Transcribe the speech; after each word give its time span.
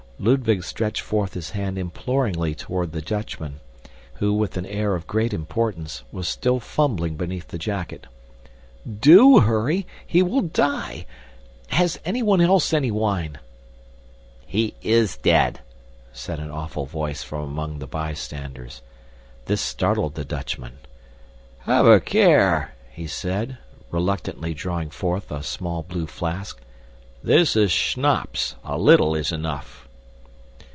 Ludwig 0.23 0.63
stretched 0.63 1.01
forth 1.01 1.33
his 1.33 1.49
hand 1.49 1.79
imploringly 1.79 2.53
toward 2.53 2.91
the 2.91 3.01
Dutchman, 3.01 3.59
who, 4.17 4.31
with 4.33 4.55
an 4.55 4.67
air 4.67 4.93
of 4.93 5.07
great 5.07 5.33
importance, 5.33 6.03
was 6.11 6.27
still 6.27 6.59
fumbling 6.59 7.15
beneath 7.17 7.47
the 7.47 7.57
jacket. 7.57 8.05
"DO 8.87 9.39
hurry! 9.39 9.87
He 10.05 10.21
will 10.21 10.43
die! 10.43 11.07
Has 11.69 11.99
anyone 12.05 12.39
else 12.39 12.71
any 12.71 12.91
wine?" 12.91 13.39
"He 14.45 14.75
IS 14.83 15.17
dead!" 15.17 15.61
said 16.13 16.39
an 16.39 16.51
awful 16.51 16.85
voice 16.85 17.23
from 17.23 17.41
among 17.41 17.79
the 17.79 17.87
bystanders. 17.87 18.83
This 19.45 19.59
startled 19.61 20.13
the 20.13 20.23
Dutchman. 20.23 20.77
"Have 21.61 21.87
a 21.87 21.99
care!" 21.99 22.75
he 22.91 23.07
said, 23.07 23.57
reluctantly 23.89 24.53
drawing 24.53 24.91
forth 24.91 25.31
a 25.31 25.41
small 25.41 25.81
blue 25.81 26.05
flask. 26.05 26.59
"This 27.23 27.55
is 27.55 27.71
schnapps. 27.71 28.55
A 28.63 28.77
little 28.77 29.15
is 29.15 29.31
enough." 29.31 29.87